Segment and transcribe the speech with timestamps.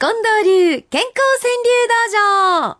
[0.00, 1.12] 近藤流健康
[1.42, 2.79] 川柳道場。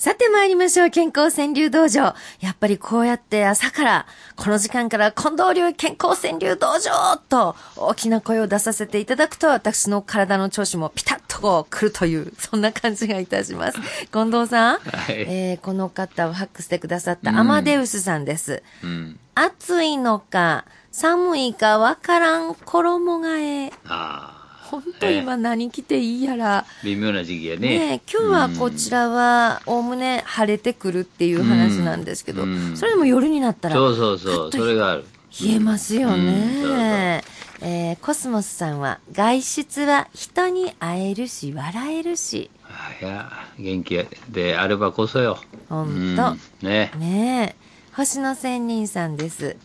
[0.00, 0.90] さて参りましょう。
[0.90, 2.14] 健康川柳道場。
[2.40, 13.78] やっぱりこうやって朝から、この時間から近藤流健康川柳道場と大きな声を出させていただくと、私の体の調子もピタッとこう来るという、そんな感じがいたします。
[14.10, 18.62] 近藤さん、はいえーこの方をハックしてくださったアマデウスさんです。
[18.82, 19.20] うん。
[19.34, 23.72] 暑いのか、寒いかわからん衣替え。
[23.84, 24.39] ああ。
[24.70, 26.64] 本当今何着ていいやら。
[26.84, 27.68] 微妙な時期やね。
[27.78, 35.04] ねえ今日はこちらは、おおむね晴れてくるっていう話なんですけど、うんそれでも夜になったらそうそうそう、それがある。
[35.42, 37.22] 冷えますよね。
[37.62, 42.50] えーコスモスさんは、外出は人に会えるし、笑えるし。
[42.64, 45.38] あいや、元気であればこそよ。
[45.68, 46.36] ほうんと。
[46.66, 46.90] ね。
[46.96, 47.70] ねえ。
[47.94, 49.56] 星野仙人さんです。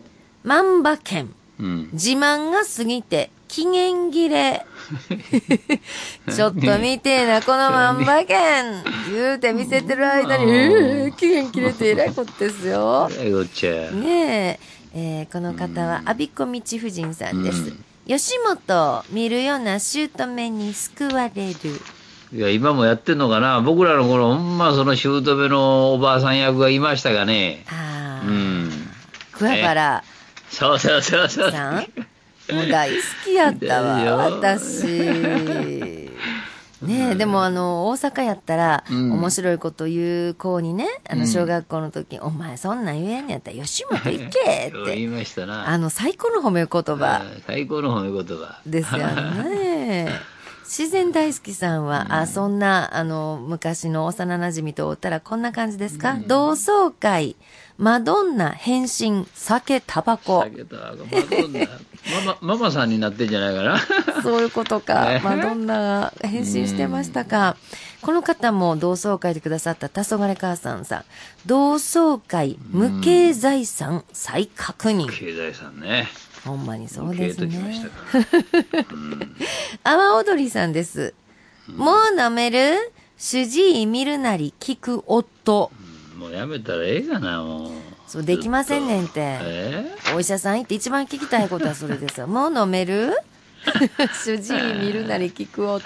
[0.44, 1.34] 万馬券。
[1.60, 1.90] うん。
[1.94, 4.66] 自慢が過ぎて、期限切れ。
[6.36, 8.84] ちょっと見てえな、この万馬券。
[9.10, 13.10] 言うて見せてる間に、期限切れてえらいことですよ。
[13.18, 13.92] えごっちゃ。
[13.92, 14.60] ね
[14.94, 17.58] え、えーこの方は、阿ビ子道夫人さんです。
[17.60, 18.34] うん吉
[18.68, 21.56] 本、見るような姑に救われる。
[22.34, 27.64] いや、今もやってんのかな僕らの頃、ほんまその姑のおばあさん役がいましたがね。
[27.68, 28.70] ああ、うん。
[29.32, 30.04] 桑原
[30.52, 31.52] そうそうそうそう。
[31.52, 31.88] さん、
[32.52, 34.86] もう大好きやったわ、私。
[36.82, 45.68] ねえ、でもあの、大阪やったら、うん面白いこと言う子にね、あの、うん小学校の時、お前そんなん言えんのやったら吉本行けって、 言いましたな。
[45.70, 48.60] あの、最高の褒め言葉うん最高の褒め言葉。
[48.66, 50.10] ですよね。
[50.66, 57.36] 自然大好きさんは、あ、そんな、あの、昔の幼馴染とおったらこんな感じですか、同窓会、
[57.78, 60.44] マドンナ、変身、酒、タバコ。
[60.44, 61.06] 酒とマド
[61.48, 61.60] ンナ
[62.26, 63.80] ママママさんになってんじゃないかな。
[64.24, 65.22] そういうことかね。
[65.24, 67.58] マドンナが変身してましたか。
[68.02, 71.06] この方も同窓会でくださった黄昏母さんさん。
[71.46, 75.08] 同窓会無形財産再確認。
[75.08, 76.08] 経済さんね。
[76.46, 77.88] ほんまにそうですね。
[79.84, 81.14] 阿波踊りさんです。
[81.76, 82.76] もう飲める
[83.18, 85.72] 主治医見るなり聞く夫。
[86.18, 87.72] もうやめたらええがな、もう。
[88.08, 89.14] そう、できませんねんて。
[89.42, 89.86] え
[90.16, 92.28] お医者さん行って一番聞きたいことはそれですよ。
[92.28, 93.14] もう飲める？
[94.24, 95.84] 主治医見るなり聞く夫。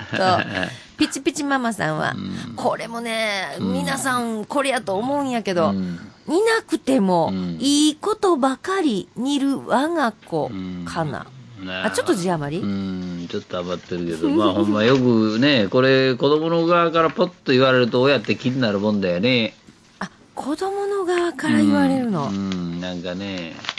[0.98, 2.14] ピチピチママさんは、
[2.58, 7.58] これもね、皆さんこれやと思うんやけど、うん似なくても、うん。
[7.60, 10.52] いいことばかり似る我が子
[10.86, 11.26] かな。
[11.64, 19.56] なあ、ちょっと字余り、うん、ちょっと余ってるけど、まあほんまよくね、これ子供の側からポッと言われると親って気になるもんだよね。
[20.00, 22.30] あ、子供の側から言われるの。
[22.30, 23.79] うん、なんかね、はあ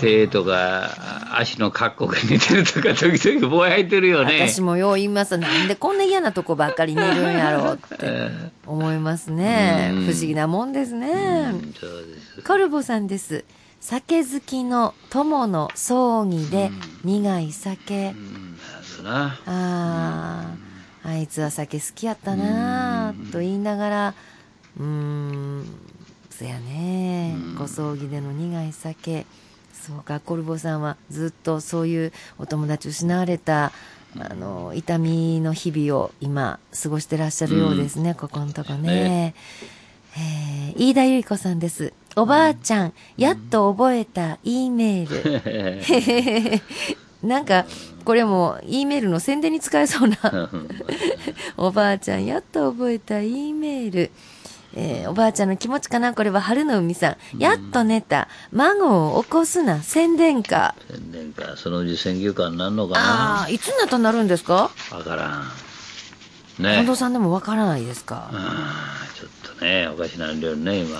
[0.00, 0.90] 手とか
[1.38, 4.48] 足の格好が似てるとか時々ぼやいてるよね。
[4.48, 5.36] 私もよう言います。
[5.36, 9.90] なんでこんな嫌なとこばっかり似るんやろうってえ思いますね。
[9.92, 11.08] うん不思議なもんですね。
[11.08, 12.42] うんそうです。
[12.42, 13.44] コルボさんです。
[13.80, 16.70] 酒好きの友の葬儀で
[17.04, 18.14] 苦い酒。
[19.04, 20.54] ああ、
[21.04, 24.14] あいつは酒好きやったなあと言いながら、
[24.78, 25.64] うーん、
[26.30, 29.26] そやね、ご葬儀での苦い酒。
[29.86, 33.72] そうか、コルボさんはずっとそういうお友達失われた、
[34.18, 39.34] あの、痛みの日々を今過ごしてらっしゃるようですね、ここのとこね。
[40.18, 41.92] えー飯田由里子さんです。
[42.16, 46.62] おばあちゃん、やっと覚えた E メール。
[47.28, 47.66] なんか、
[48.04, 50.50] これも E メールの宣伝に使えそうな。
[51.58, 54.10] おばあちゃん、やっと覚えた E メール。
[54.78, 56.12] えーおばあちゃんの気持ちかな？
[56.12, 57.38] これは春の海さん。
[57.38, 58.28] やっと寝た。
[58.52, 59.82] 孫を起こすな。
[59.82, 60.74] 宣伝か。
[60.90, 64.70] 宣伝か、そのうち選挙カーになるのかああ、いつになったらなるんですか？
[64.90, 65.44] なわからん。
[66.58, 66.84] 近ね。
[66.84, 68.28] 藤さんでもわからないですか？
[68.32, 70.98] あーちょっとね、おかしなるよね、今。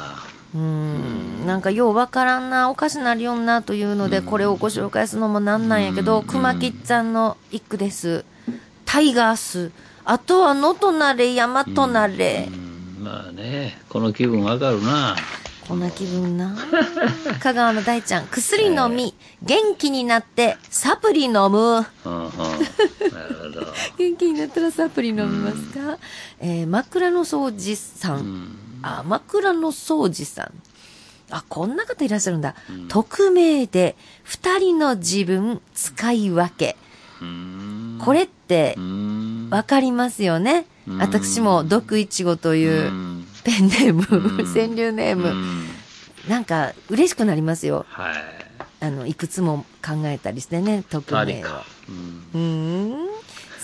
[0.55, 1.47] うーん。
[1.47, 8.25] なんかようわからんな、おかしなりよんなというので、これをご紹介するのもなんなんやけど、熊吉さんの一句です。
[8.87, 9.71] タイガース。
[10.07, 12.49] あとは野となれ、山となれ。
[12.51, 12.66] うん
[13.07, 15.15] まあね、この気分わかるな。
[15.69, 16.57] こんな気分な。
[17.41, 21.39] 香川の大ちゃん、薬飲み、元気になって、サプリ飲む。
[21.39, 21.87] うんうん。
[22.03, 22.17] な
[23.29, 23.67] るほど。
[23.97, 25.99] 元気になったらサプリ飲みますか、
[26.41, 28.17] えー枕草子さん。
[28.17, 30.53] うんあ、枕草子さん。
[31.31, 32.57] あ、こんな方いらっしゃるんだ。
[32.89, 33.95] 匿名で、
[34.25, 36.77] 二人の自分使い分け。
[37.23, 40.67] うんこれってう、んわかりますよね？
[40.89, 45.69] うん私も、毒いちごというう、んペンネーム、うん川柳ネーム、うん
[46.29, 47.87] なんか嬉しくなりますよ。
[47.89, 48.15] はい。
[48.81, 51.49] あの、いくつも考えたりしてね、匿名を。
[51.89, 53.09] うんうーん。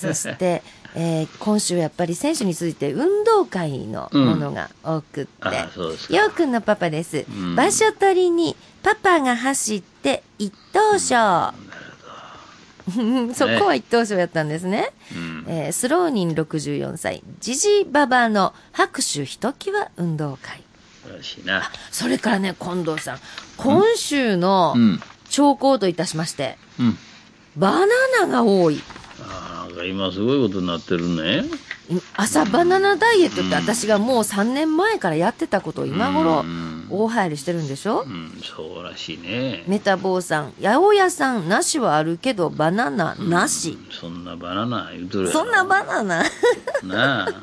[0.01, 0.63] そして、
[0.95, 5.31] えー今週やっぱり選手について運動会のものが多くって。
[5.41, 6.15] あそうですか。
[6.17, 7.25] ようくんのパパです。
[7.29, 11.53] うん場所取りにパパが走って一等賞。
[13.35, 14.93] そこは一等賞やったんですね。
[15.15, 20.63] うんえースローニン64歳、ジジババの拍手ひときわ運動会。
[21.15, 21.71] らしいな。
[21.91, 23.19] それからね、近藤さん、
[23.57, 25.01] 今週のうん。
[25.29, 26.99] 兆候といたしまして、うん。
[27.57, 27.87] バナ
[28.21, 28.83] ナが多い。
[29.23, 31.45] ああ、今すごいことになってるね。
[32.17, 38.03] 朝バナナダイエットって私がもう3年前からやってたことを今頃うん大流行りしてるんでしょ？
[38.03, 39.65] うん、そうらしいね。
[39.67, 43.79] メタボーさん、八百屋さん、なしはあるけど、バナナなし。
[43.91, 46.23] そんなバナナ言うとるそんなバナナ？
[46.85, 47.29] なあ。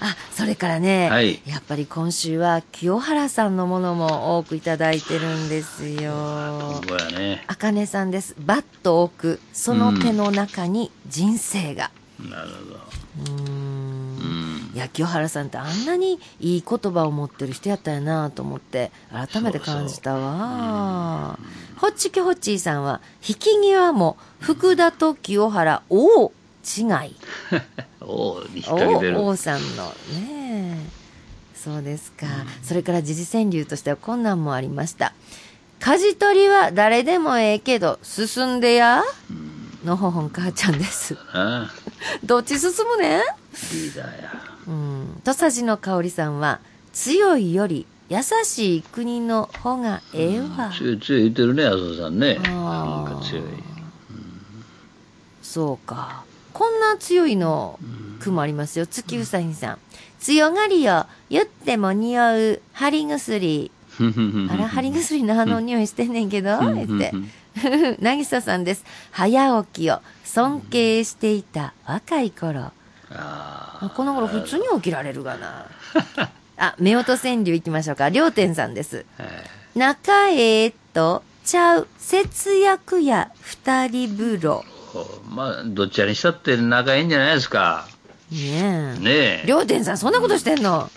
[0.00, 6.12] あ、それからね、はいやっぱり今週は清原さんのものも多くいただいてるんですよ。
[7.46, 8.34] あかねさんです。
[8.40, 11.92] バッと置く、その手の中に人生が。
[12.18, 12.48] なる
[13.24, 13.36] ほど。
[13.46, 13.49] うん。
[14.72, 21.38] いや清原さんってあんなにいい言葉を持ってる人やったよなと思って改めて感じたわ。
[21.76, 26.32] ホッチキホッチーさんは引き際も福田と清原大
[26.62, 27.16] 違い。
[28.00, 29.18] おう、に引っ掛けてる。
[29.20, 30.76] 王王さんのね。
[30.76, 31.00] え
[31.54, 32.26] そうですか、
[32.62, 35.12] それから時事川柳としては困難もありました。
[35.78, 39.02] 舵取りは誰でもええけど進んでや？
[39.84, 41.16] のほほん母ちゃんです。
[42.22, 43.20] どっち進むねん？
[43.20, 44.49] リーダーや。
[44.66, 45.20] うん。
[45.24, 46.60] 土佐の香織さんは、
[46.92, 50.72] 強いより優しい国の方がええわ。
[50.76, 52.34] 強い強い言ってるね、麻生さんね。
[52.34, 53.44] なんか強い。
[55.42, 56.24] そうか。
[56.52, 57.78] こんな強いの
[58.18, 58.86] 句もありますよ。
[58.86, 59.78] 月うさぎさん。
[60.18, 61.06] 強がりよ。
[61.30, 62.62] 言っても匂う。
[62.72, 63.70] 貼り薬。
[64.50, 67.12] あら、貼り薬のあの匂いしてんねんけど、うんって。
[68.00, 68.84] なぎささんです。
[69.10, 72.72] 早起きを尊敬していた若い頃。
[73.12, 75.66] あこの頃普通に起きられるがな。
[76.56, 78.08] あ、夫婦川柳行きましょうか。
[78.10, 79.04] りょうてんさんです。
[79.18, 79.22] あ。
[79.22, 79.32] はい
[79.72, 84.64] 仲ええとちゃう節約や二人風呂。
[85.28, 87.86] まあ、どっちらにしたって仲いいんじゃないですか。
[88.32, 88.98] ねえ。
[88.98, 89.42] ねえ。
[89.46, 90.90] りょうてんさん、そんなことしてんの？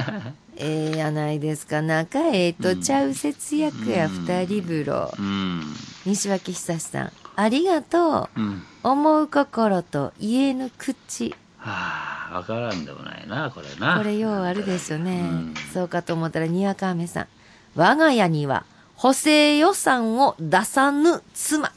[0.56, 1.82] ええやないですか。
[1.82, 5.12] 仲ええとちゃう節約や二人風呂。
[5.18, 5.62] うん。
[6.06, 8.40] 西脇久さん、ありがとう。
[8.40, 8.62] うん。
[8.82, 11.34] 思う心と言えぬ口。
[11.64, 13.96] はあ、わからんでもないな、これな。
[13.96, 15.20] これようあるですよね。
[15.20, 17.26] うんそうかと思ったら、にわか雨さん。
[17.74, 18.64] 我が家には
[18.94, 21.72] 補正予算を出さぬ妻。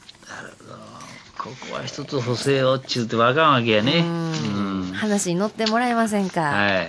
[1.38, 4.00] ここは一つ補正をっちゅうてわかんわけやね。
[4.00, 6.88] うん話に乗ってもらえませんか、はい。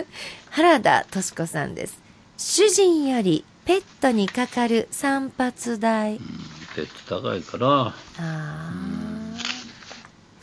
[0.50, 1.98] 原田敏子さんです。
[2.36, 6.20] 主人よりペットにかかる散髪代。
[6.76, 7.68] ペット高いから。
[7.68, 9.03] ああ。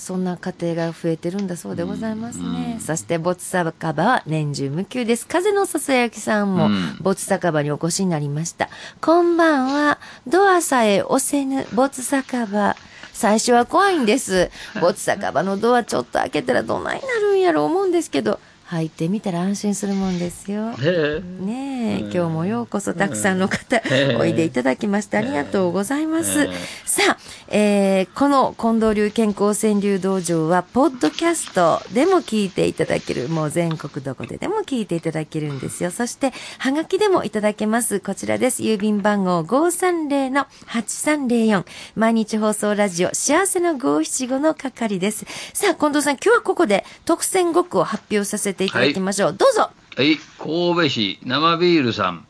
[0.01, 2.79] そんな家庭が増えてるんだそうでございますね。
[2.83, 5.27] そして、ボツ酒場は年中無休です。
[5.27, 8.67] 風のささやきさんもうん、ボツ酒場にお越しになりました。
[8.99, 9.99] こんばんは。
[10.25, 12.75] ドアさえ押せぬ、ボツ酒場。
[13.13, 14.49] 最初は怖いんです。
[14.81, 18.39] ボツ酒場のドアちょっと開けたらどないなるんやろ思うんですけど、
[18.71, 20.71] 入ってみたら安心するもんですよ。
[20.71, 26.43] ねえ、今日もようこそたくさんの方、えおいでいただきましてありがとうございます。
[26.43, 26.47] ええ
[26.85, 27.17] さあ、
[27.53, 35.91] えーこの近藤流健康川柳道場は、ポッドキャストでも聞いていただける、もう全国どこででも聞いていただけるんですよ。
[35.91, 37.99] そして、はがきでもいただけます。
[37.99, 38.63] こちらです。
[38.63, 41.65] 郵便番号530-8304。
[41.95, 45.25] 毎日放送ラジオ、幸せの575の係です。
[45.53, 49.33] さあ、近藤さん、今日はここで特選5句を発表させていただきましょう。
[49.33, 52.25] どうぞはい、神戸市生ビールさん。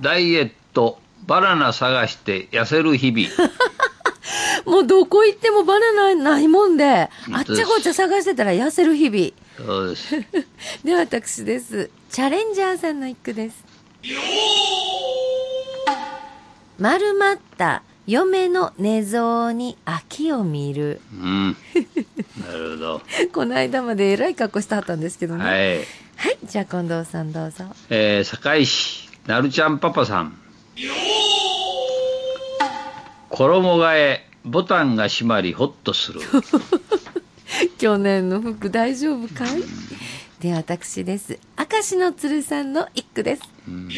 [0.00, 3.28] ダイエット、バナナ探して痩せる日々。
[4.64, 7.08] もうどこ行ってもバナナないもんで、あ
[7.40, 9.32] っちゃこっちゃ探してたら痩せる日々。
[9.58, 10.14] そうです。
[10.82, 11.90] では私です。
[12.10, 13.62] チャレンジャーさんの一句です。
[16.78, 21.02] 丸まった嫁の寝相に秋を見る。
[21.12, 21.56] うん。
[22.40, 23.02] なるほど。
[23.34, 25.44] この間までえらい格好してはったんですけどね。
[25.44, 26.38] ははい。
[26.42, 26.46] い。
[26.46, 27.64] じゃあ近藤さんどうぞ。
[27.90, 30.47] えー、堺市、なるちゃんパパさん。
[33.38, 36.20] 衣替え、ボタンが閉まり、ホッとする。
[37.78, 39.62] 去年の服大丈夫かい？
[40.40, 41.38] では私です。
[41.56, 43.42] 明石の鶴さんの一句です。
[43.68, 43.88] うん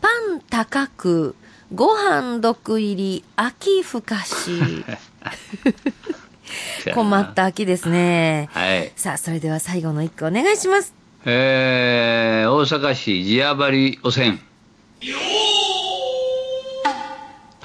[0.00, 1.34] パン高く、
[1.74, 4.84] ご飯毒入り、秋ふかし。
[6.94, 8.48] 困った秋ですね。
[8.52, 8.92] はい。
[8.94, 10.94] さあ、それでは最後の一句お願いします。
[11.24, 14.38] えー、大阪市地屋張汚染。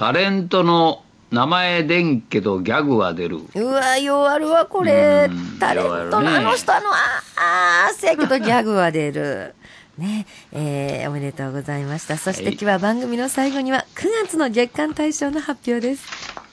[0.04, 3.38] タレントの名前出んけどギャグは出る。
[3.54, 5.58] うわ、ようあるわ、これうん。
[5.58, 9.54] タレントのあの人、あの、ああー、せやけどギャグは出る。
[9.96, 12.18] ね、えー、おめでとうございました。
[12.18, 16.43] そしてはい今日は番組の最後には9月の月間大賞の発表です。